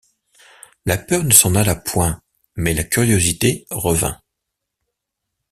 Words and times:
La 0.87 0.97
peur 0.97 1.23
ne 1.23 1.31
s’en 1.31 1.53
alla 1.53 1.75
point, 1.75 2.23
mais 2.55 2.73
la 2.73 2.83
curiosité 2.83 3.67
revint. 3.69 4.19